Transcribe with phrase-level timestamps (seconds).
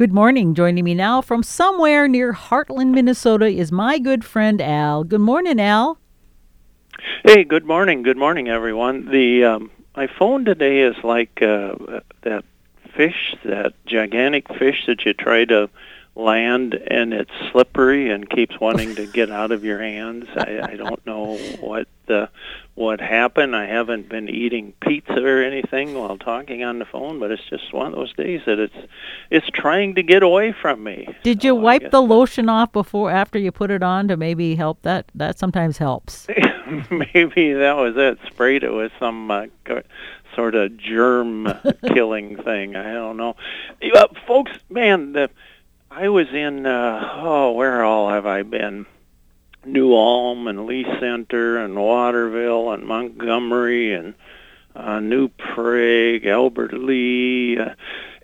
[0.00, 0.54] Good morning.
[0.54, 5.04] Joining me now from somewhere near Hartland, Minnesota is my good friend Al.
[5.04, 5.98] Good morning, Al.
[7.22, 8.02] Hey, good morning.
[8.02, 9.10] Good morning, everyone.
[9.10, 11.74] The um, my phone today is like uh,
[12.22, 12.46] that
[12.96, 15.68] fish, that gigantic fish that you try to
[16.14, 20.24] land and it's slippery and keeps wanting to get out of your hands.
[20.34, 22.28] I, I don't know what uh,
[22.74, 23.54] what happened.
[23.54, 27.72] I haven't been eating pizza or anything while talking on the phone, but it's just
[27.72, 28.76] one of those days that it's
[29.30, 31.08] it's trying to get away from me.
[31.22, 34.82] Did you wipe the lotion off before after you put it on to maybe help
[34.82, 35.06] that?
[35.14, 36.26] That sometimes helps.
[36.90, 38.18] maybe that was it.
[38.26, 39.46] Sprayed it with some uh,
[40.34, 41.52] sort of germ
[41.86, 42.76] killing thing.
[42.76, 43.36] I don't know.
[43.94, 45.30] Uh, folks, man, the
[45.90, 48.86] I was in uh, oh, where all have I been?
[49.64, 54.14] New Ulm and Le Center and Waterville and Montgomery and
[54.74, 57.58] uh, New Prague, Albert Lea.
[57.58, 57.74] Uh,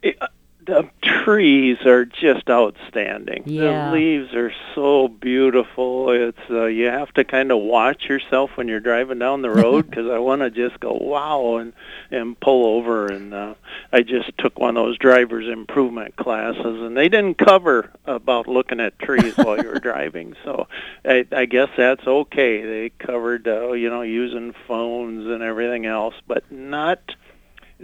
[0.03, 0.19] it,
[0.67, 3.45] the trees are just outstanding.
[3.47, 3.91] Yeah.
[3.91, 6.11] The leaves are so beautiful.
[6.11, 9.89] It's uh, you have to kind of watch yourself when you're driving down the road
[9.91, 11.73] because I want to just go wow and
[12.11, 13.07] and pull over.
[13.07, 13.55] And uh,
[13.93, 18.81] I just took one of those drivers improvement classes, and they didn't cover about looking
[18.81, 20.35] at trees while you were driving.
[20.45, 20.67] So
[21.05, 22.63] I, I guess that's okay.
[22.63, 27.01] They covered uh, you know using phones and everything else, but not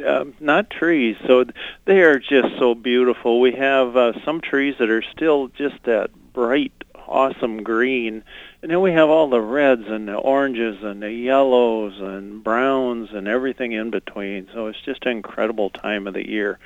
[0.07, 1.17] uh, not trees.
[1.27, 1.45] So
[1.85, 3.41] they are just so beautiful.
[3.41, 6.73] We have uh, some trees that are still just that bright,
[7.07, 8.25] awesome green,
[8.63, 13.11] and then we have all the reds and the oranges and the yellows and browns
[13.13, 14.49] and everything in between.
[14.55, 16.59] So it's just an incredible time of the year.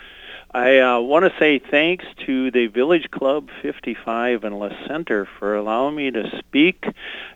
[0.52, 5.56] I uh, want to say thanks to the Village Club 55 in Le Center for
[5.56, 6.86] allowing me to speak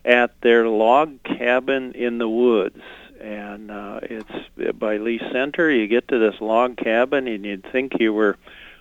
[0.05, 2.81] at their log cabin in the woods
[3.21, 5.71] and uh, it's by Le Center.
[5.71, 8.37] You get to this log cabin, and you'd think you were,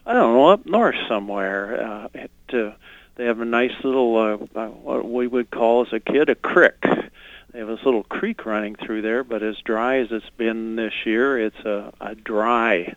[0.06, 1.84] I don't know, up north somewhere.
[1.84, 2.72] Uh, it, uh,
[3.16, 6.36] they have a nice little, uh, uh, what we would call as a kid a
[6.36, 6.82] crick.
[7.52, 10.94] They have this little creek running through there, but as dry as it's been this
[11.06, 12.96] year, it's a, a dry,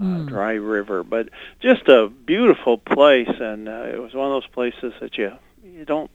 [0.00, 0.22] mm.
[0.22, 1.02] uh, dry river.
[1.02, 5.32] But just a beautiful place, and uh, it was one of those places that you
[5.64, 6.10] you don't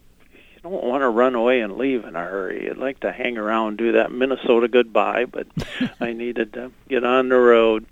[0.63, 2.69] you don't want to run away and leave in a hurry.
[2.69, 5.47] I'd like to hang around, do that Minnesota goodbye, but
[6.01, 7.85] I needed to get on the road.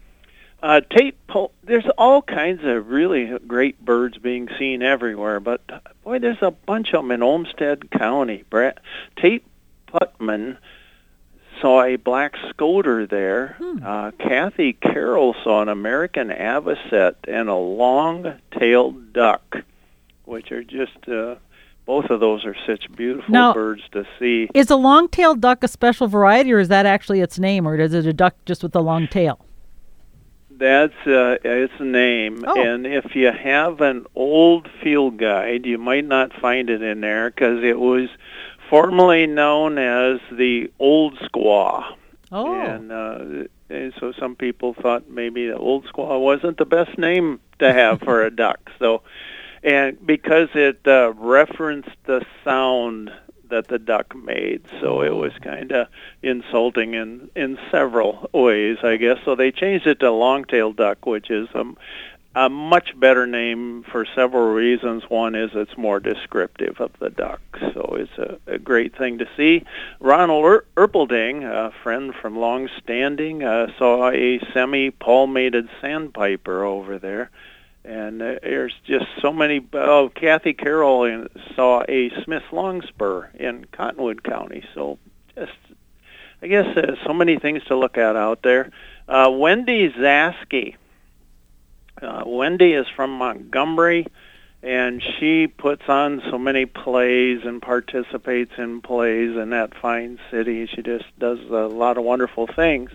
[0.61, 1.15] Uh, Tate,
[1.63, 5.61] there's all kinds of really great birds being seen everywhere, but
[6.03, 8.43] boy, there's a bunch of them in Olmsted County.
[8.49, 8.79] Brett,
[9.15, 9.45] Tate
[9.87, 10.57] Putman
[11.61, 13.55] saw a black scoter there.
[13.59, 13.79] Hmm.
[13.81, 19.57] Uh, Kathy Carroll saw an American avocet and a long-tailed duck,
[20.25, 21.35] which are just uh,
[21.87, 24.49] both of those are such beautiful now, birds to see.
[24.53, 27.93] Is a long-tailed duck a special variety, or is that actually its name, or is
[27.93, 29.43] it a duck just with a long tail?
[30.51, 32.61] That's uh, its name, oh.
[32.61, 37.29] and if you have an old field guide, you might not find it in there
[37.29, 38.09] because it was
[38.69, 41.95] formerly known as the old squaw.
[42.31, 42.53] Oh.
[42.53, 47.39] And, uh, and so some people thought maybe the old squaw wasn't the best name
[47.59, 48.59] to have for a duck.
[48.79, 49.03] So
[49.67, 53.11] and because it uh, referenced the sound
[53.49, 55.87] that the duck made, so it was kind of
[56.23, 59.17] insulting in in several ways, I guess.
[59.25, 61.65] So they changed it to long-tailed duck, which is a,
[62.35, 65.03] a much better name for several reasons.
[65.09, 67.41] One is it's more descriptive of the duck,
[67.73, 69.65] so it's a, a great thing to see.
[69.99, 77.31] Ronald er- Erpelding, a friend from long standing, uh, saw a semi-palmated sandpiper over there
[77.87, 79.65] and there's just so many.
[79.73, 84.65] Oh, Kathy Carroll saw a Smith longspur in Cottonwood County.
[84.73, 84.99] So
[85.35, 85.53] just,
[86.41, 88.71] I guess, uh, so many things to look at out there.
[89.07, 90.75] Uh, Wendy Zaski.
[92.01, 94.05] Uh, Wendy is from Montgomery,
[94.61, 100.67] and she puts on so many plays and participates in plays in that fine city.
[100.67, 102.91] She just does a lot of wonderful things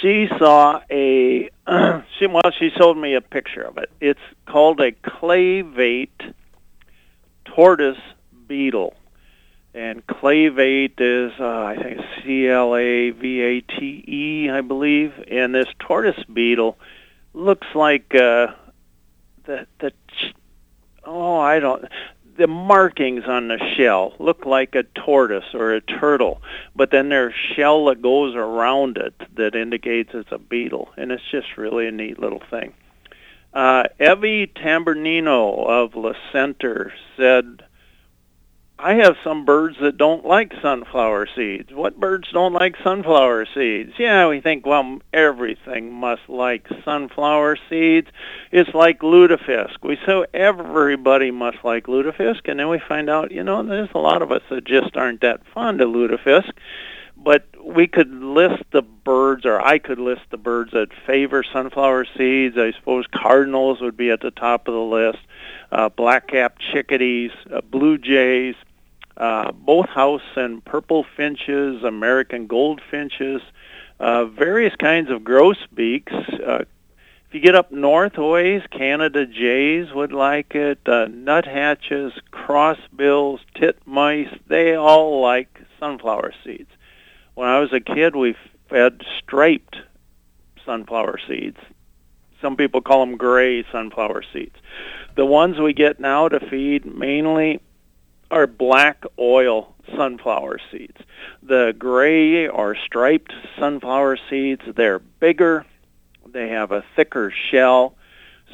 [0.00, 1.50] she saw a
[2.18, 3.90] she well she showed me a picture of it.
[4.00, 6.34] It's called a clavate
[7.44, 7.98] tortoise
[8.46, 8.94] beetle.
[9.74, 15.12] And clavate is uh, I think C L A V A T E I believe.
[15.30, 16.78] And this tortoise beetle
[17.34, 18.48] looks like uh,
[19.44, 19.92] the the
[21.04, 21.84] oh I don't
[22.36, 26.42] the markings on the shell look like a tortoise or a turtle,
[26.74, 31.22] but then there's shell that goes around it that indicates it's a beetle, and it's
[31.30, 32.72] just really a neat little thing.
[33.52, 37.62] Uh, Evie Tambernino of Le Center said
[38.78, 41.72] I have some birds that don't like sunflower seeds.
[41.72, 43.94] What birds don't like sunflower seeds?
[43.98, 48.08] Yeah, we think, well, everything must like sunflower seeds.
[48.52, 49.76] It's like lutefisk.
[49.82, 53.98] We say everybody must like lutefisk, and then we find out, you know, there's a
[53.98, 56.52] lot of us that just aren't that fond of lutefisk.
[57.16, 62.08] But we could list the birds, or I could list the birds that favor sunflower
[62.16, 62.58] seeds.
[62.58, 65.18] I suppose cardinals would be at the top of the list.
[65.72, 68.54] Uh, black-capped chickadees, uh, blue jays,
[69.16, 73.40] uh, both house and purple finches, American goldfinches,
[73.98, 76.12] uh, various kinds of grosbeaks.
[76.12, 76.64] Uh,
[77.28, 80.78] if you get up north ways, Canada jays would like it.
[80.86, 86.70] Uh, nuthatches, crossbills, titmice, they all like sunflower seeds.
[87.34, 88.36] When I was a kid, we
[88.68, 89.76] fed striped
[90.64, 91.58] sunflower seeds.
[92.40, 94.56] Some people call them gray sunflower seeds.
[95.16, 97.60] The ones we get now to feed mainly
[98.30, 100.98] are black oil sunflower seeds.
[101.42, 105.64] The gray or striped sunflower seeds, they're bigger,
[106.32, 107.94] they have a thicker shell,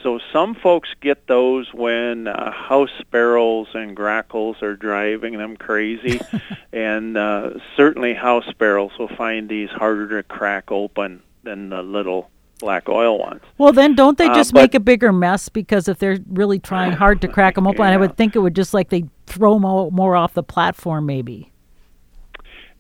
[0.03, 6.21] so some folks get those when uh, house sparrows and grackles are driving them crazy,
[6.73, 12.31] and uh, certainly house sparrows will find these harder to crack open than the little
[12.63, 13.43] black oil ones.
[13.59, 16.19] Well, then don't they uh, just uh, but, make a bigger mess because if they're
[16.29, 17.91] really trying hard to crack them open, yeah.
[17.91, 21.53] I would think it would just like they throw more, more off the platform maybe.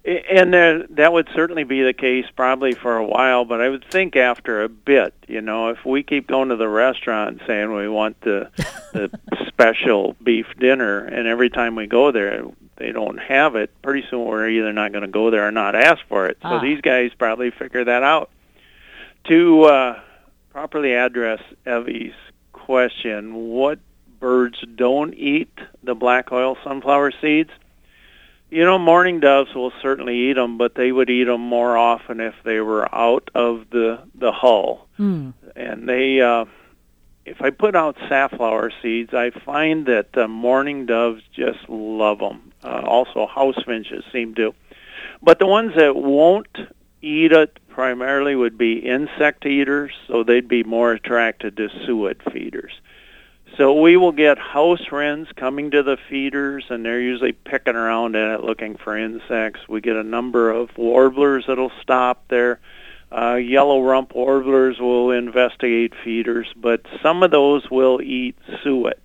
[0.04, 3.84] And there, that would certainly be the case probably for a while, but I would
[3.84, 7.88] think after a bit, you know, if we keep going to the restaurant saying we
[7.88, 8.50] want the
[8.92, 9.10] the
[9.46, 12.44] special beef dinner, and every time we go there
[12.76, 15.76] they don't have it, pretty soon we're either not going to go there or not
[15.76, 16.36] ask for it.
[16.42, 16.58] Ah.
[16.58, 18.30] So these guys probably figure that out.
[19.24, 20.00] To uh,
[20.50, 22.14] properly address Evie's
[22.52, 23.78] question, what
[24.18, 25.52] birds don't eat
[25.82, 27.50] the black oil sunflower seeds?
[28.50, 32.20] You know, mourning doves will certainly eat them, but they would eat them more often
[32.20, 34.88] if they were out of the the hull.
[34.98, 35.32] Mm.
[35.56, 36.44] And they, uh,
[37.24, 42.52] if I put out safflower seeds, I find that uh, mourning doves just love them.
[42.62, 44.54] Uh, also, house finches seem to.
[45.22, 46.58] But the ones that won't
[47.00, 52.72] eat it primarily would be insect eaters, so they'd be more attracted to suet feeders.
[53.56, 58.14] So we will get house wrens coming to the feeders, and they're usually picking around
[58.14, 59.60] in it looking for insects.
[59.68, 62.60] We get a number of warblers that'll stop there.
[63.10, 68.96] Uh, yellow rump warblers will investigate feeders, but some of those will eat suet.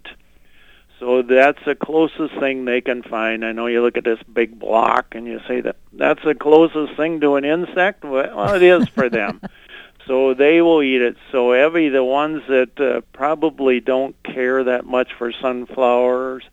[0.99, 3.45] So that's the closest thing they can find.
[3.45, 6.95] I know you look at this big block and you say that that's the closest
[6.95, 8.03] thing to an insect.
[8.03, 9.41] Well, it is for them.
[10.07, 11.15] so they will eat it.
[11.31, 16.43] So Evie, the ones that uh, probably don't care that much for sunflowers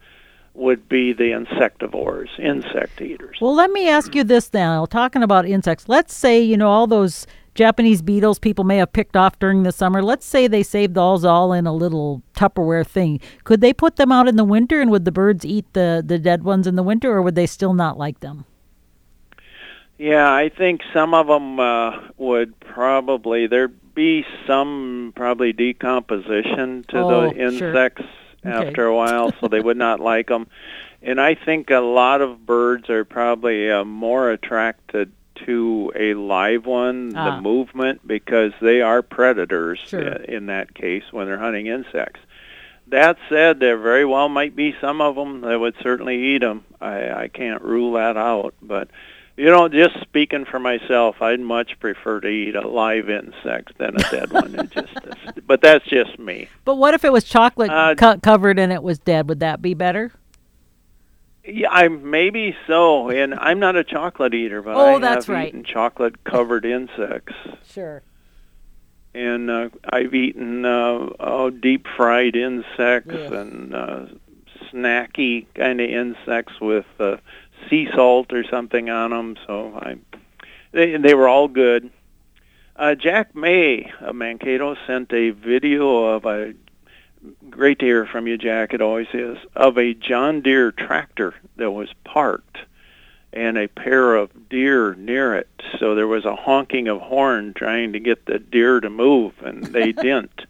[0.52, 3.38] would be the insectivores, insect eaters.
[3.40, 4.86] Well, let me ask you this now.
[4.86, 9.16] Talking about insects, let's say you know all those Japanese beetles people may have picked
[9.16, 10.02] off during the summer.
[10.02, 13.20] Let's say they saved those all in a little Tupperware thing.
[13.44, 16.18] Could they put them out in the winter, and would the birds eat the the
[16.18, 18.44] dead ones in the winter, or would they still not like them?
[19.98, 26.98] Yeah, I think some of them uh, would probably there'd be some probably decomposition to
[26.98, 28.52] oh, the insects sure.
[28.52, 28.92] after okay.
[28.92, 30.48] a while, so they would not like them.
[31.00, 35.12] And I think a lot of birds are probably uh, more attracted
[35.46, 37.36] to a live one, ah.
[37.36, 40.02] the movement, because they are predators sure.
[40.02, 42.20] in that case when they're hunting insects.
[42.88, 46.64] That said, there very well might be some of them that would certainly eat them.
[46.80, 48.88] I, I can't rule that out, but
[49.36, 53.96] you know, just speaking for myself, I'd much prefer to eat a live insect than
[53.96, 54.54] a dead one.
[54.54, 54.94] It just,
[55.46, 56.48] but that's just me.
[56.64, 59.28] But what if it was chocolate uh, co- covered and it was dead?
[59.28, 60.12] Would that be better?
[61.46, 63.10] Yeah, I maybe so.
[63.10, 65.48] And I'm not a chocolate eater, but oh, I that's have right.
[65.48, 67.34] eaten chocolate covered insects.
[67.68, 68.02] Sure.
[69.14, 73.30] And uh, I've eaten uh, oh, deep fried insects yes.
[73.30, 74.06] and uh,
[74.72, 77.18] snacky kind of insects with uh,
[77.68, 79.36] sea salt or something on them.
[79.46, 79.96] So I,
[80.72, 81.90] they they were all good.
[82.76, 86.54] Uh, Jack May of Mankato sent a video of a
[87.50, 88.74] great to hear from you, Jack.
[88.74, 92.58] It always is of a John Deere tractor that was parked
[93.32, 95.48] and a pair of deer near it.
[95.78, 99.64] So there was a honking of horn trying to get the deer to move, and
[99.64, 100.42] they didn't.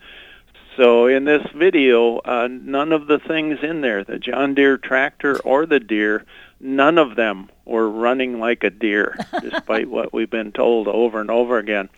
[0.77, 5.39] So in this video, uh, none of the things in there, the John Deere tractor
[5.41, 6.25] or the deer,
[6.61, 11.31] none of them were running like a deer, despite what we've been told over and
[11.31, 11.89] over again.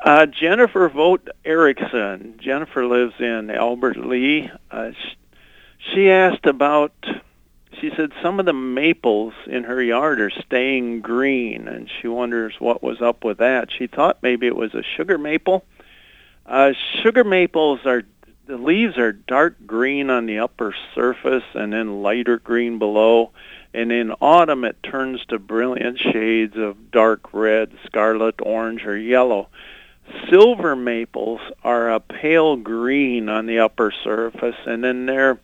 [0.00, 2.38] Uh, Jennifer Vogt Erickson.
[2.40, 4.50] Jennifer lives in Albert Lea.
[4.70, 5.16] Uh, she,
[5.92, 6.92] she asked about.
[7.80, 12.54] she said some of the maples in her yard are staying green, and she wonders
[12.60, 13.70] what was up with that.
[13.76, 15.64] She thought maybe it was a sugar maple.
[16.46, 18.04] Uh, sugar maples are
[18.46, 23.32] the leaves are dark green on the upper surface and then lighter green below.
[23.74, 29.48] And in autumn, it turns to brilliant shades of dark red, scarlet, orange, or yellow.
[30.30, 35.38] Silver maples are a pale green on the upper surface, and then they're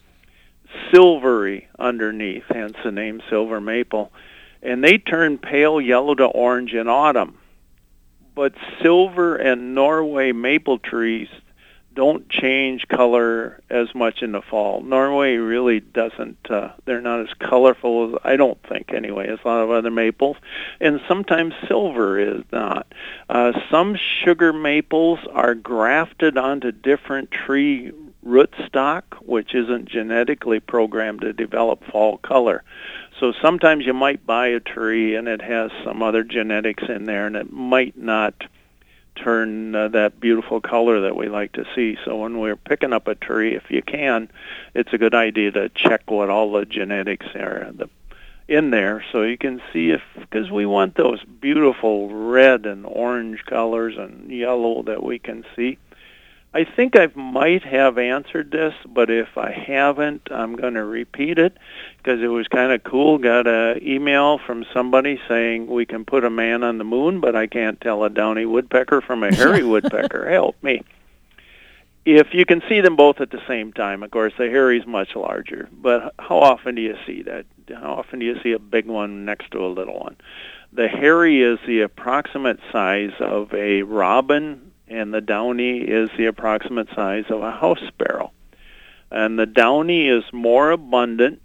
[0.92, 4.12] silvery underneath, hence the name silver maple.
[4.62, 7.38] And they turn pale yellow to orange in autumn.
[8.34, 11.28] But silver and Norway maple trees
[11.94, 14.82] don't change color as much in the fall.
[14.82, 16.50] Norway really doesn't.
[16.50, 19.90] Uh, they're not as colorful as I don't think anyway as a lot of other
[19.90, 20.36] maples,
[20.80, 22.86] and sometimes silver is not.
[23.28, 27.92] Uh, some sugar maples are grafted onto different tree
[28.26, 32.62] rootstock, which isn't genetically programmed to develop fall color.
[33.20, 37.26] So sometimes you might buy a tree and it has some other genetics in there,
[37.26, 38.34] and it might not
[39.16, 41.96] turn uh, that beautiful color that we like to see.
[42.04, 44.30] So when we're picking up a tree, if you can,
[44.74, 47.88] it's a good idea to check what all the genetics are the,
[48.46, 53.44] in there so you can see if because we want those beautiful red and orange
[53.46, 55.78] colors and yellow that we can see.
[56.54, 61.36] I think I might have answered this, but if I haven't, I'm going to repeat
[61.36, 61.56] it
[61.98, 63.18] because it was kind of cool.
[63.18, 67.34] Got an email from somebody saying we can put a man on the moon, but
[67.34, 70.30] I can't tell a downy woodpecker from a hairy woodpecker.
[70.30, 70.84] Help me.
[72.04, 75.16] If you can see them both at the same time, of course, the hairy's much
[75.16, 75.68] larger.
[75.72, 77.46] But how often do you see that?
[77.68, 80.16] How often do you see a big one next to a little one?
[80.72, 86.88] The hairy is the approximate size of a robin and the downy is the approximate
[86.94, 88.30] size of a house sparrow.
[89.10, 91.42] And the downy is more abundant,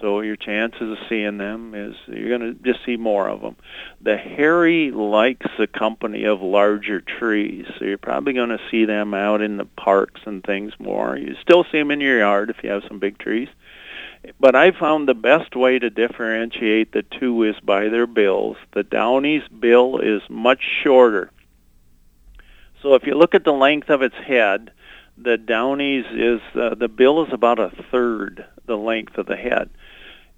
[0.00, 3.56] so your chances of seeing them is you're going to just see more of them.
[4.00, 9.14] The hairy likes the company of larger trees, so you're probably going to see them
[9.14, 11.16] out in the parks and things more.
[11.16, 13.48] You still see them in your yard if you have some big trees.
[14.40, 18.56] But I found the best way to differentiate the two is by their bills.
[18.72, 21.30] The downy's bill is much shorter
[22.82, 24.70] so if you look at the length of its head,
[25.18, 29.70] the downy's is uh, the bill is about a third the length of the head.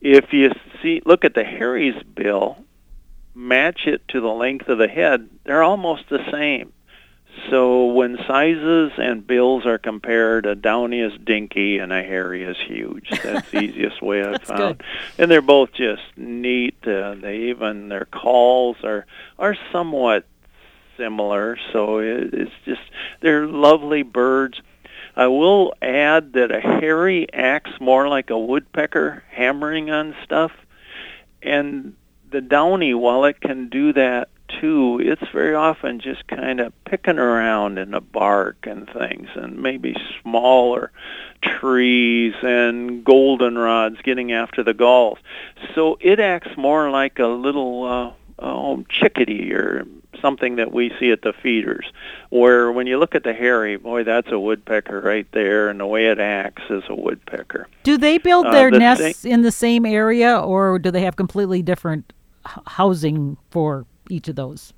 [0.00, 0.52] If you
[0.82, 2.64] see look at the hairy's bill,
[3.34, 6.72] match it to the length of the head, they're almost the same.
[7.50, 12.56] So when sizes and bills are compared, a Downy is dinky and a Harry is
[12.66, 13.10] huge.
[13.22, 14.78] That's the easiest way I've found.
[14.78, 14.84] Good.
[15.18, 16.76] And they're both just neat.
[16.86, 19.06] Uh, they even their calls are
[19.38, 20.26] are somewhat
[20.98, 21.56] similar.
[21.72, 22.82] So it's just
[23.20, 24.60] they're lovely birds.
[25.16, 30.52] I will add that a hairy acts more like a woodpecker hammering on stuff,
[31.42, 31.94] and
[32.30, 34.28] the downy, while it can do that
[34.60, 39.60] too, it's very often just kind of picking around in the bark and things, and
[39.60, 40.90] maybe smaller
[41.42, 45.18] trees and goldenrods getting after the galls.
[45.74, 49.86] So it acts more like a little uh, oh, chickadee or
[50.20, 51.86] something that we see at the feeders,
[52.30, 55.86] where when you look at the hairy, boy, that's a woodpecker right there, and the
[55.86, 57.68] way it acts is a woodpecker.
[57.84, 61.02] Do they build uh, their uh, the nests in the same area, or do they
[61.02, 62.12] have completely different
[62.44, 64.72] housing for each of those?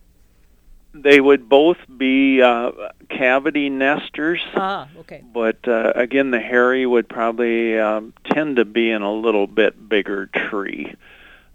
[0.92, 2.72] They would both be uh,
[3.08, 4.40] cavity nesters.
[4.56, 5.22] Ah, okay.
[5.32, 9.88] But uh, again, the hairy would probably um, tend to be in a little bit
[9.88, 10.94] bigger tree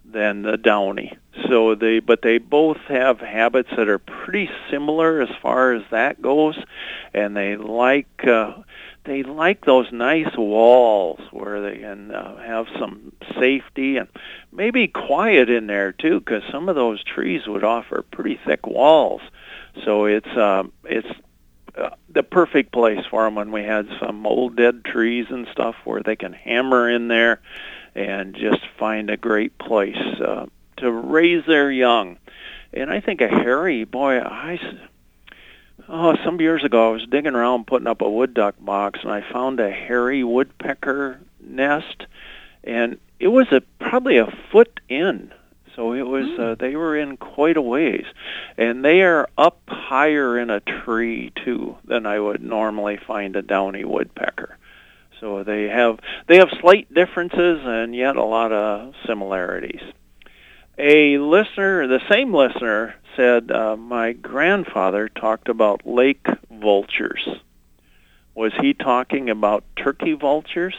[0.06, 1.18] than the downy.
[1.48, 6.20] So they, but they both have habits that are pretty similar as far as that
[6.22, 6.58] goes,
[7.14, 8.54] and they like uh,
[9.04, 14.08] they like those nice walls where they can uh, have some safety and
[14.52, 19.22] maybe quiet in there too, because some of those trees would offer pretty thick walls.
[19.84, 21.08] So it's uh, it's
[21.76, 25.76] uh, the perfect place for them when we had some old dead trees and stuff
[25.84, 27.40] where they can hammer in there
[27.94, 30.46] and just find a great place uh,
[30.78, 32.18] to raise their young.
[32.72, 34.58] And I think a hairy boy, I
[35.88, 39.12] oh some years ago I was digging around putting up a wood duck box and
[39.12, 42.06] I found a hairy woodpecker nest,
[42.64, 45.32] and it was a probably a foot in.
[45.74, 48.06] So it was uh, they were in quite a ways,
[48.56, 53.42] and they are up higher in a tree too than I would normally find a
[53.42, 54.56] downy woodpecker.
[55.20, 59.82] So they have they have slight differences and yet a lot of similarities.
[60.78, 67.26] A listener, the same listener, said, uh, "My grandfather talked about lake vultures.
[68.34, 70.74] Was he talking about turkey vultures?"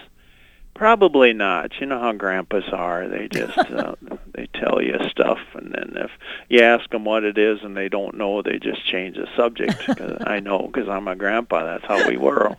[0.75, 1.71] Probably not.
[1.79, 3.07] You know how grandpas are.
[3.07, 3.95] They just uh,
[4.35, 6.11] they tell you stuff, and then if
[6.49, 9.83] you ask them what it is and they don't know, they just change the subject.
[9.97, 11.63] Cause I know because I'm a grandpa.
[11.63, 12.55] That's how we were,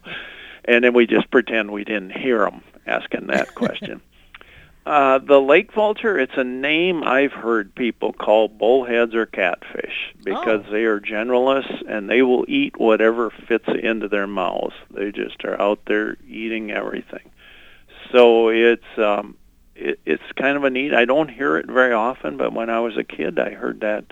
[0.64, 4.00] and then we just pretend we didn't hear them asking that question.
[4.88, 10.64] Uh, the lake vulture, it's a name I've heard people call bullheads or catfish because
[10.66, 10.72] Oh.
[10.72, 14.72] they are generalists and they will eat whatever fits into their mouths.
[14.90, 17.30] They just are out there eating everything.
[18.10, 19.36] So it's um,
[19.76, 20.94] it, it's kind of a neat.
[20.94, 24.06] I don't hear it very often, but when I was a kid, I heard that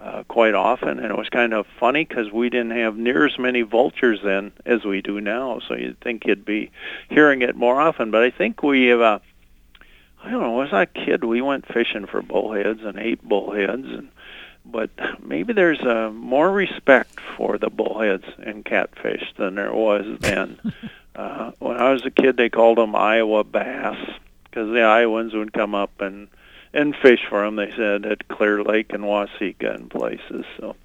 [0.00, 3.38] uh, quite often, and it was kind of funny because we didn't have near as
[3.38, 5.60] many vultures then as we do now.
[5.68, 6.70] So you'd think you'd be
[7.10, 9.02] hearing it more often, but I think we have.
[9.02, 9.18] Uh,
[10.24, 10.60] I don't know.
[10.62, 14.08] As a kid, we went fishing for bullheads and ate bullheads, and
[14.64, 14.88] but
[15.22, 20.58] maybe there's uh, more respect for the bullheads and catfish than there was then.
[21.14, 23.98] uh, when I was a kid, they called them Iowa bass
[24.44, 26.28] because the Iowans would come up and
[26.72, 27.56] and fish for them.
[27.56, 30.46] They said at Clear Lake and Waseca and places.
[30.58, 30.76] So.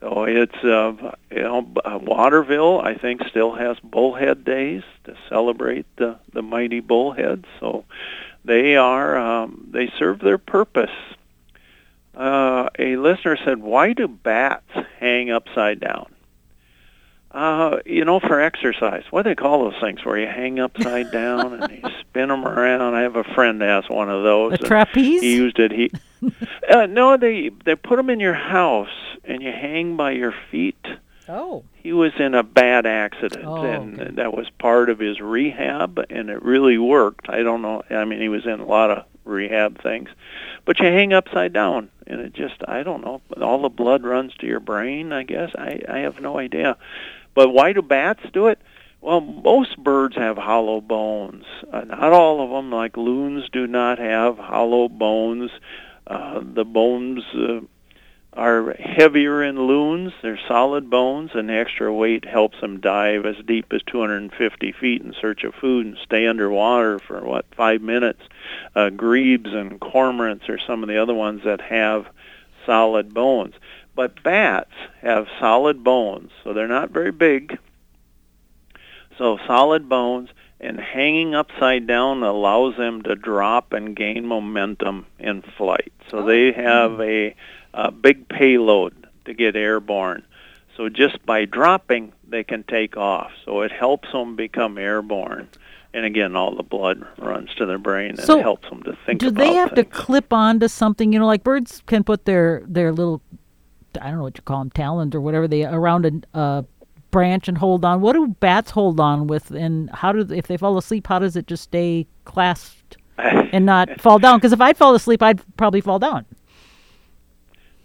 [0.00, 0.94] So it's uh,
[1.30, 2.80] you know uh, Waterville.
[2.80, 7.44] I think still has bullhead days to celebrate the the mighty bullheads.
[7.60, 7.84] So
[8.44, 10.90] they are um, they serve their purpose.
[12.14, 16.12] Uh, a listener said, "Why do bats hang upside down?"
[17.30, 19.04] Uh, you know, for exercise.
[19.10, 22.44] What do they call those things where you hang upside down and you spin them
[22.44, 22.94] around?
[22.94, 24.54] I have a friend that has one of those.
[24.54, 25.20] A trapeze?
[25.20, 25.70] He used it.
[25.70, 25.92] He
[26.68, 28.88] uh, no, they they put them in your house
[29.24, 30.84] and you hang by your feet.
[31.30, 31.64] Oh.
[31.82, 34.10] He was in a bad accident, Oh, and okay.
[34.16, 37.28] that was part of his rehab, and it really worked.
[37.30, 37.82] I don't know.
[37.90, 40.10] I mean, he was in a lot of rehab things,
[40.64, 43.22] but you hang upside down, and it just I don't know.
[43.40, 45.12] All the blood runs to your brain.
[45.12, 46.76] I guess I I have no idea.
[47.34, 48.58] But why do bats do it?
[49.00, 51.44] Well, most birds have hollow bones.
[51.72, 55.50] Uh, not all of them, like loons, do not have hollow bones.
[56.06, 57.60] Uh, the bones uh,
[58.32, 60.12] are heavier in loons.
[60.22, 65.02] They're solid bones, and the extra weight helps them dive as deep as 250 feet
[65.02, 68.22] in search of food and stay underwater for what five minutes.
[68.74, 72.06] Uh, grebes and cormorants are some of the other ones that have
[72.64, 73.54] solid bones.
[73.96, 77.58] But bats have solid bones, so they're not very big.
[79.18, 85.42] So solid bones and hanging upside down allows them to drop and gain momentum in
[85.56, 85.92] flight.
[86.10, 86.22] So Oh.
[86.26, 87.34] they have a,
[87.74, 90.22] a big payload to get airborne.
[90.76, 93.32] So just by dropping, they can take off.
[93.44, 95.48] So it helps them become airborne.
[95.92, 98.96] And again, all the blood runs to their brain and So, it helps them to
[99.04, 99.94] think Do they have to things.
[99.94, 101.12] clip onto something?
[101.12, 103.20] You know, like birds can put their their little,
[104.00, 106.62] I don't know what you call them, talons or whatever they around a uh,
[107.10, 108.00] branch and hold on.
[108.00, 109.50] What do bats hold on with?
[109.50, 111.06] And how do if they fall asleep?
[111.06, 114.38] How does it just stay clasped and not fall down?
[114.38, 116.26] Because if I'd fall asleep, I'd probably fall down.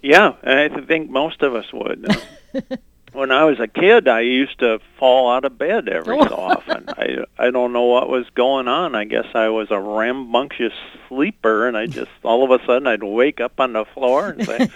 [0.02, 2.06] Yeah, I think most of us would.
[3.16, 6.84] When I was a kid, I used to fall out of bed every so often.
[6.90, 8.94] I I don't know what was going on.
[8.94, 10.74] I guess I was a rambunctious
[11.08, 14.46] sleeper, and I just all of a sudden I'd wake up on the floor and
[14.46, 14.70] say,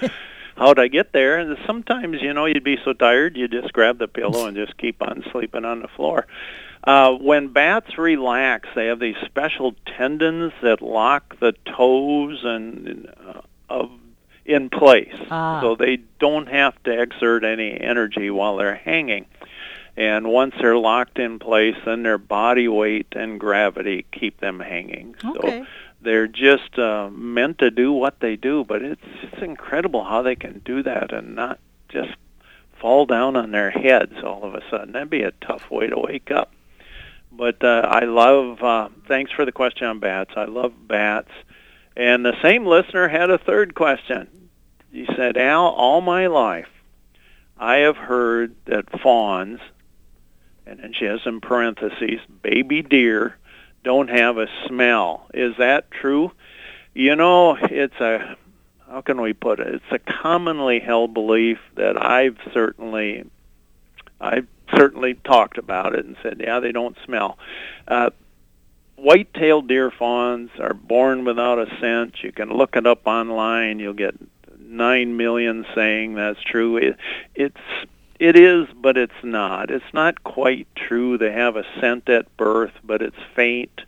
[0.59, 3.97] "How'd I get there?" And sometimes, you know, you'd be so tired, you just grab
[3.97, 6.27] the pillow and just keep on sleeping on the floor.
[6.83, 13.41] Uh, when bats relax, they have these special tendons that lock the toes and uh,
[13.69, 13.89] of
[14.45, 15.59] in place, Ah.
[15.61, 19.25] so they don't have to exert any energy while they're hanging.
[19.97, 25.15] And once they're locked in place, then their body weight and gravity keep them hanging.
[25.23, 25.59] Okay.
[25.61, 25.67] So
[26.01, 30.35] they're just uh, meant to do what they do, but it's it's incredible how they
[30.35, 31.59] can do that and not
[31.89, 32.15] just
[32.79, 34.93] fall down on their heads all of a sudden.
[34.93, 36.53] That'd be a tough way to wake up.
[37.31, 38.63] But uh, I love.
[38.63, 40.31] Uh, thanks for the question on bats.
[40.35, 41.31] I love bats.
[41.95, 44.49] And the same listener had a third question.
[44.91, 46.69] He said, "Al, all my life,
[47.57, 49.59] I have heard that fawns,
[50.65, 53.37] and then she has in parentheses, baby deer,
[53.83, 55.27] don't have a smell.
[55.33, 56.31] Is that true?
[56.93, 58.35] You know, it's a
[58.89, 59.75] how can we put it?
[59.75, 63.29] It's a commonly held belief that I've certainly
[64.19, 67.37] I've certainly talked about it and said, yeah, they don't smell.
[67.87, 68.09] Uh,
[68.95, 72.21] white-tailed deer fawns are born without a scent.
[72.23, 73.79] You can look it up online.
[73.79, 74.15] You'll get
[74.59, 76.77] nine million saying that's true.
[76.77, 76.97] It,
[77.35, 77.57] it's
[78.19, 79.71] it is, but it's not.
[79.71, 81.17] It's not quite true.
[81.17, 83.81] They have a scent at birth, but it's faint.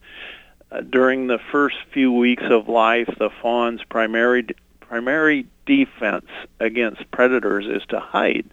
[0.72, 4.48] Uh, during the first few weeks of life, the fawn's primary
[4.80, 6.26] primary defense
[6.60, 8.50] against predators is to hide.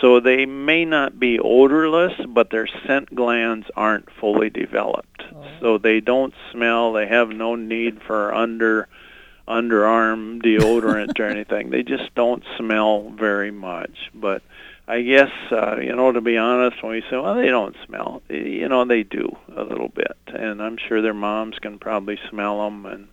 [0.00, 5.22] So they may not be odorless, but their scent glands aren't fully developed.
[5.60, 6.92] so they don't smell.
[6.92, 8.88] They have no need for under
[9.48, 11.70] underarm deodorant or anything.
[11.70, 14.10] They just don't smell very much.
[14.14, 14.42] But
[14.88, 18.22] I guess uh, you know to be honest, when we say well they don't smell,
[18.28, 22.64] you know they do a little bit, and I'm sure their moms can probably smell
[22.64, 23.08] them, and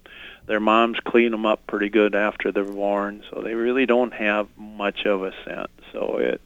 [0.45, 4.47] their moms clean them up pretty good after they're born, so they really don't have
[4.57, 5.69] much of a scent.
[5.91, 6.41] So it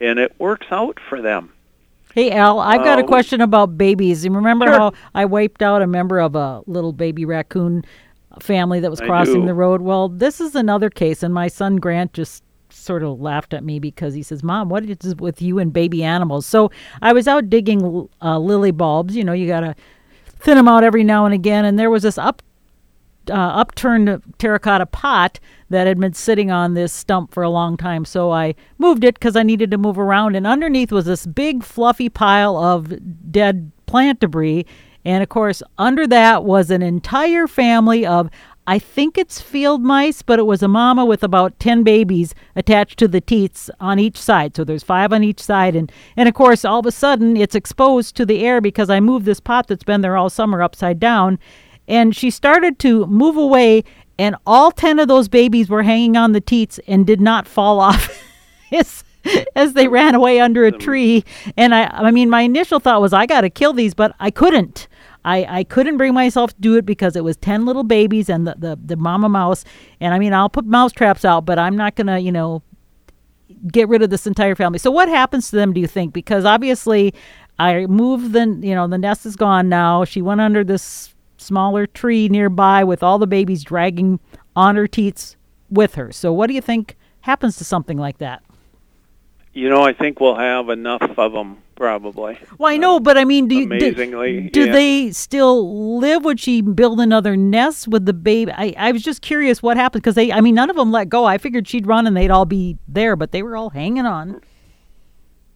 [0.00, 1.52] and it works out for them.
[2.14, 4.24] Hey Al, I've got a Uh, question about babies.
[4.24, 4.78] You remember Sure.
[4.78, 7.84] how I wiped out a member of a little baby raccoon
[8.40, 9.80] family that was crossing the road?
[9.80, 12.42] Well, this is another case, and my son Grant just
[12.82, 16.02] sort of laughed at me because he says, "Mom, what is with you and baby
[16.02, 19.16] animals?" So I was out digging uh, lily bulbs.
[19.16, 19.74] You know, you gotta
[20.26, 22.42] thin them out every now and again, and there was this up
[23.30, 25.38] uh, upturned terracotta pot
[25.70, 28.04] that had been sitting on this stump for a long time.
[28.04, 30.36] So I moved it because I needed to move around.
[30.36, 32.92] And underneath was this big, fluffy pile of
[33.30, 34.66] dead plant debris.
[35.04, 38.30] And of course, under that was an entire family of,
[38.66, 42.98] I think it's field mice, but it was a mama with about 10 babies attached
[43.00, 44.54] to the teats on each side.
[44.54, 45.74] So there's five on each side.
[45.74, 49.00] And, and of course, all of a sudden, it's exposed to the air because I
[49.00, 51.38] moved this pot that's been there all summer upside down
[51.88, 53.84] and she started to move away
[54.18, 57.80] and all 10 of those babies were hanging on the teats and did not fall
[57.88, 58.22] off
[58.72, 59.04] as,
[59.54, 61.24] as they ran away under a tree
[61.56, 64.30] and i i mean my initial thought was i got to kill these but i
[64.30, 64.88] couldn't
[65.24, 68.46] I, I couldn't bring myself to do it because it was 10 little babies and
[68.46, 69.64] the, the, the mama mouse
[70.00, 72.60] and i mean i'll put mouse traps out but i'm not going to you know
[73.70, 74.78] get rid of this entire family.
[74.78, 76.12] So what happens to them do you think?
[76.12, 77.14] Because obviously
[77.58, 80.04] I moved the you know, the nest is gone now.
[80.04, 84.20] She went under this smaller tree nearby with all the babies dragging
[84.54, 85.36] on her teats
[85.70, 86.12] with her.
[86.12, 88.42] So what do you think happens to something like that?
[89.52, 92.38] You know, I think we'll have enough of them probably.
[92.58, 94.72] Well, I know, but I mean, do you, do, Amazingly, do yeah.
[94.72, 96.24] they still live?
[96.24, 98.52] Would she build another nest with the baby?
[98.52, 101.08] I, I was just curious what happened because they, I mean, none of them let
[101.08, 101.24] go.
[101.24, 104.40] I figured she'd run and they'd all be there, but they were all hanging on.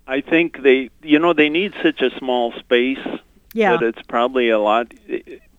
[0.07, 3.05] I think they, you know, they need such a small space
[3.55, 3.73] Yeah.
[3.77, 4.93] that it's probably a lot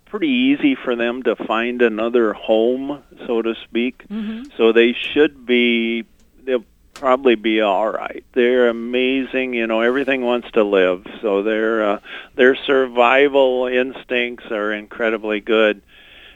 [0.05, 4.05] pretty easy for them to find another home, so to speak.
[4.09, 4.43] Mm-hmm.
[4.55, 6.05] So they should be
[6.43, 6.63] they'll
[6.99, 8.23] probably be all right.
[8.33, 11.05] They're amazing, you know, everything wants to live.
[11.21, 11.99] So their uh,
[12.35, 15.81] their survival instincts are incredibly good.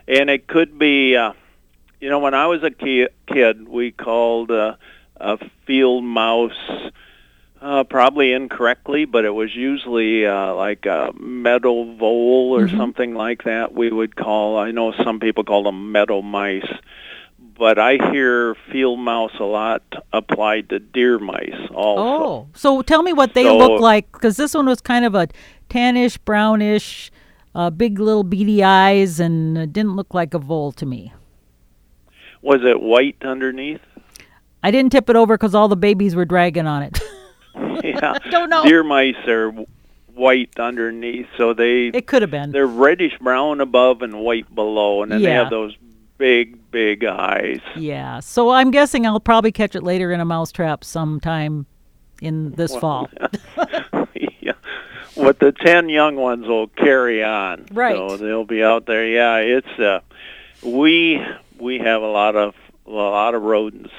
[0.08, 1.34] And it could be uh
[2.00, 4.76] you know, when I was a ki- kid, we called uh,
[5.18, 6.92] a field mouse
[7.62, 12.76] uh, probably incorrectly, but it was usually uh, like a meadow vole or Mhm.
[12.76, 13.74] something like that.
[13.76, 14.58] We would call.
[14.58, 16.66] I know some people call them meadow mice,
[17.58, 19.82] but I hear field mouse a lot
[20.14, 22.02] applied to deer mice also.
[22.24, 25.16] Oh, so tell me what they So- look like because this one was kind of
[25.16, 25.28] a
[25.70, 27.12] tannish, brownish,
[27.56, 31.14] uh, big little beady eyes, and uh, didn't look like a vole to me.
[32.42, 33.82] Was it white underneath?
[34.64, 37.00] I didn't tip it over because all the babies were dragging on it.
[37.84, 38.64] yeah, don't know.
[38.64, 39.52] deer mice are
[40.14, 42.52] white underneath, so they it could have been.
[42.52, 45.76] they're reddish brown above and white below, and then they have those
[46.18, 47.60] big, big eyes.
[47.76, 48.20] Yeah.
[48.22, 51.66] So I'm guessing I'll probably catch it later in a mousetrap sometime
[52.22, 53.10] in this Well, fall.
[54.40, 54.54] yeah.
[55.16, 57.66] What the ten young ones will carry on.
[57.72, 57.96] Right.
[57.96, 59.06] So they'll be out there.
[59.08, 60.00] Yeah, it's uh
[60.64, 61.22] we
[61.60, 62.56] we have a lot of
[62.88, 63.92] a lot of rodents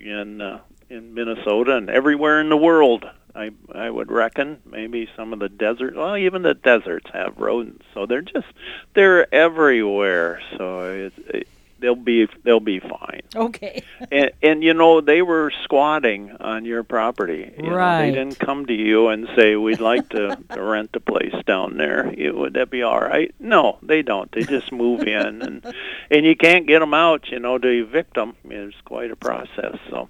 [0.00, 3.04] in uh, in Minnesota and everywhere in the world.
[3.34, 7.84] I I would reckon maybe some of the desert well even the deserts have rodents.
[7.94, 8.46] So they're just
[8.94, 10.40] they're everywhere.
[10.56, 11.48] So it, it,
[11.80, 13.82] they'll be they'll be fine Okay.
[14.10, 17.52] and, and you know they were squatting on your property.
[17.56, 18.06] You know, Right.
[18.06, 22.12] they didn't come to you and say we'd like to, rent a place down there.
[22.16, 23.34] You, would that be all right?
[23.38, 24.30] No, they don't.
[24.32, 25.74] They just move in, and
[26.10, 27.28] and you can't get them out.
[27.30, 29.76] You know, to evict them is quite a process.
[29.90, 30.08] So,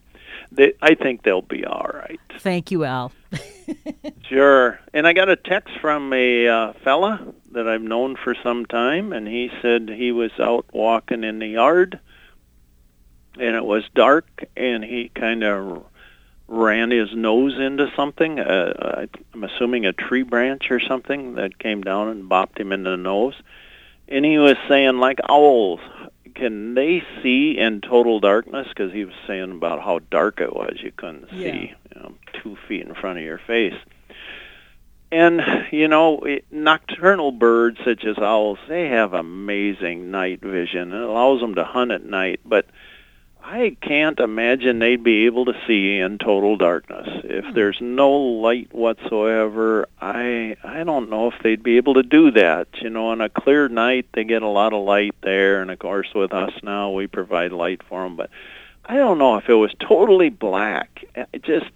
[0.52, 2.20] they, I think they'll be all right.
[2.38, 3.12] Thank you, Al.
[4.22, 4.78] Sure.
[4.94, 9.12] And I got a text from a uh, fella that I've known for some time,
[9.12, 11.98] and he said he was out walking in the yard,
[13.38, 15.84] and it was dark, and he kind of
[16.46, 18.38] ran his nose into something.
[18.40, 18.72] Uh,
[19.12, 22.82] I- I'm assuming a tree branch or something that came down and bopped him in
[22.84, 23.34] the nose.
[24.08, 25.80] And he was saying, like owls,
[26.38, 28.68] can they see in total darkness?
[28.68, 30.78] Because he was saying about how dark it was.
[30.82, 31.52] You couldn't Yeah.
[31.52, 33.74] see you know, two feet in front of your face.
[35.10, 40.92] And, you know, it- nocturnal birds such as owls, they have amazing night vision.
[40.92, 42.40] It allows them to hunt at night.
[42.44, 42.66] But
[43.50, 47.08] I can't imagine they'd be able to see in total darkness.
[47.24, 47.52] If Hmm.
[47.52, 52.68] there's no light whatsoever, I I don't know if they'd be able to do that.
[52.82, 55.78] You know, on a clear night they get a lot of light there, and of
[55.78, 58.16] course with us now we provide light for them.
[58.16, 58.28] But
[58.84, 61.06] I don't know if it was totally black.
[61.32, 61.72] It just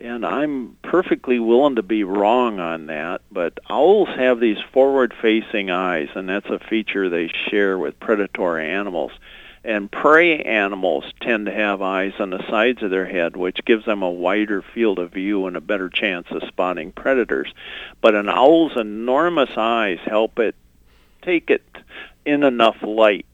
[0.00, 6.08] and I'm perfectly willing to be wrong on that, but owls have these forward-facing eyes,
[6.16, 9.12] and that's a feature they share with predatory animals.
[9.64, 13.86] And prey animals tend to have eyes on the sides of their head, which gives
[13.86, 17.52] them a wider field of view and a better chance of spotting predators.
[18.02, 20.54] But an owl's enormous eyes help it
[21.22, 21.64] take it
[22.26, 23.26] in enough light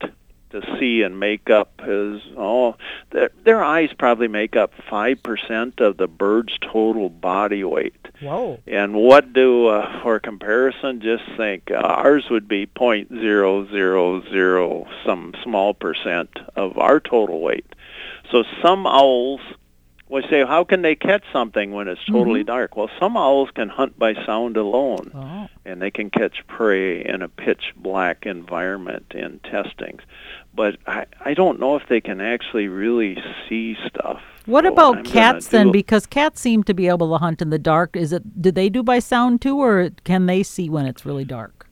[0.51, 2.77] to see and make up his oh
[3.11, 7.95] their, their eyes probably make up 5% of the bird's total body weight.
[8.21, 8.59] Whoa.
[8.67, 14.23] And what do, uh, for comparison, just think uh, ours would be point zero zero
[14.31, 17.67] zero some small percent of our total weight.
[18.31, 19.41] So some owls
[20.09, 22.47] will say, how can they catch something when it's totally Mhm.
[22.47, 22.77] dark?
[22.77, 25.49] Well, some owls can hunt by sound alone, Oh.
[25.65, 30.03] and they can catch prey in a pitch black environment in testings.
[30.55, 33.17] But I, I don't know if they can actually really
[33.49, 34.21] see stuff.
[34.47, 35.71] What So I'm about cats then?
[35.71, 37.95] Because cats seem to be able to hunt in the dark.
[37.97, 38.43] Is it?
[38.43, 41.69] Do they do by sound too, or can they see when it's really dark?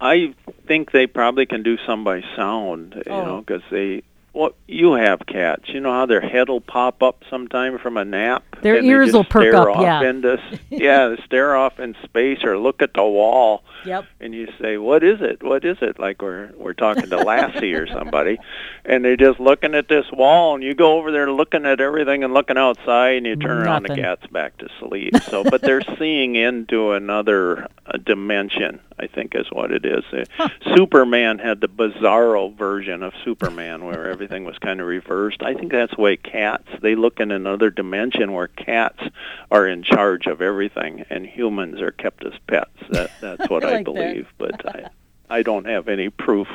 [0.00, 0.34] I
[0.66, 3.24] think they probably can do some by sound, you Oh.
[3.24, 4.02] know, because they.
[4.34, 5.68] Well, you have cats.
[5.68, 8.42] You know how their head will pop up sometime from a nap.
[8.62, 10.02] Their and ears will perk up, Off yeah.
[10.02, 14.06] Into, yeah, they stare off in space or look at the wall, Yep.
[14.20, 15.42] and you say, "What is it?
[15.42, 18.38] What is it?" Like we're we're talking to Lassie or somebody,
[18.84, 22.24] and they're just looking at this wall, and you go over there looking at everything
[22.24, 25.14] and looking outside, and you turn around, the cat's back to sleep.
[25.28, 28.80] So, but they're seeing into another uh, dimension.
[28.96, 30.04] I think is what it is.
[30.38, 35.42] Uh, Superman had the bizarro version of Superman where everything was kind of reversed.
[35.42, 39.02] I think that's the way cats they look in another dimension where cats
[39.50, 42.70] are in charge of everything and humans are kept as pets.
[42.90, 44.88] That that's what I I, like believe, but I
[45.30, 46.48] I don't have any proof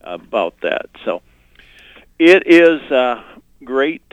[0.00, 0.86] about that.
[1.04, 1.22] So
[2.18, 3.22] it is uh,
[3.64, 4.04] great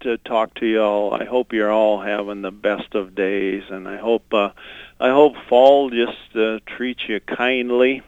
[0.00, 1.14] to talk to you all.
[1.14, 4.50] I hope you're all having the best of days, and I hope uh,
[4.98, 8.02] I hope fall just uh, treats you kindly.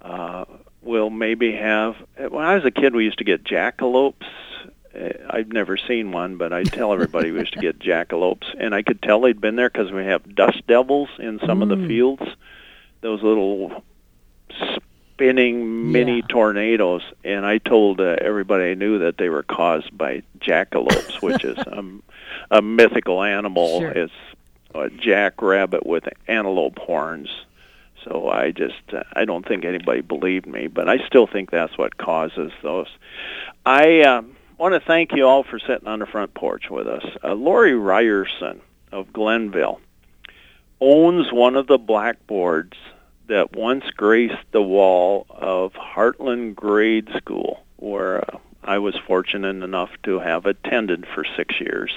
[0.00, 0.44] Uh,
[0.84, 1.96] we'll maybe have.
[2.16, 4.24] When I was a kid, we used to get jackalopes.
[4.94, 8.74] Uh, I've never seen one, but I tell everybody we used to get jackalopes, and
[8.74, 11.76] I could tell they'd been there because we have dust devils in some of the
[11.76, 11.88] Mm.
[11.88, 12.22] fields.
[13.00, 13.82] Those little
[15.14, 16.26] spinning mini Yeah.
[16.28, 21.44] tornadoes, and I told uh, everybody I knew that they were caused by jackalopes, which
[21.44, 22.02] is um,
[22.50, 23.80] a mythical animal.
[23.80, 23.90] Sure.
[23.90, 24.12] It's
[24.74, 27.28] a jackrabbit with antelope horns.
[28.04, 31.76] So I just uh, I don't think anybody believed me, but I still think that's
[31.78, 32.88] what causes those.
[33.64, 37.04] I um, want to thank you all for sitting on the front porch with us.
[37.22, 38.60] Uh, Lori Ryerson
[38.92, 39.80] of Glenville
[40.80, 42.76] owns one of the blackboards
[43.28, 49.90] that once graced the wall of Hartland Grade School, where uh, I was fortunate enough
[50.04, 51.90] to have attended for six years.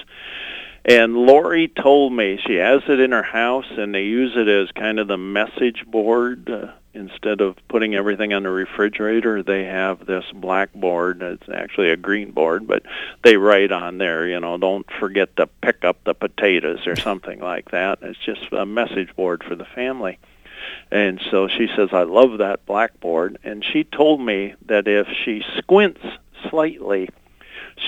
[0.88, 4.70] And Lori told me she has it in her house, and they use it as
[4.72, 6.48] kind of the message board.
[6.48, 11.20] Uh, instead of putting everything on the refrigerator, they have this blackboard.
[11.20, 12.84] It's actually a green board, but
[13.22, 17.38] they write on there, you know, don't forget to pick up the potatoes or something
[17.38, 17.98] like that.
[18.00, 20.18] It's just a message board for the family.
[20.90, 23.38] And so she says, I love that blackboard.
[23.44, 26.00] And she told me that if she squints
[26.48, 27.10] slightly,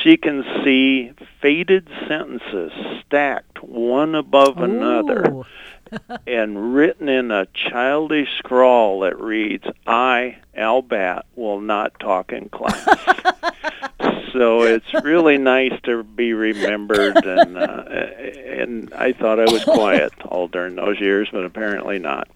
[0.03, 2.73] she can see faded sentences
[3.05, 5.43] stacked one above another
[6.27, 12.49] and written in a childish scrawl that reads, I, Al Batt, will not talk in
[12.49, 12.85] class.
[14.33, 20.13] so it's really nice to be remembered, and, uh, and I thought I was quiet
[20.25, 22.29] all during those years, but apparently not.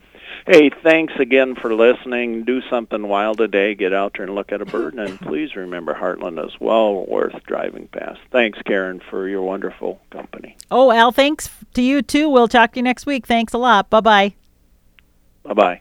[0.46, 2.44] Hey, thanks again for listening.
[2.44, 3.74] Do something wild today.
[3.74, 4.94] Get out there and look at a bird.
[4.94, 8.20] And please remember Hartland is well worth driving past.
[8.30, 10.57] Thanks, Karen, for your wonderful company.
[10.70, 12.28] Oh, Al, thanks to you too.
[12.28, 13.26] We'll talk to you next week.
[13.26, 13.88] Thanks a lot.
[13.88, 14.35] Bye bye.
[15.44, 15.80] Bye bye.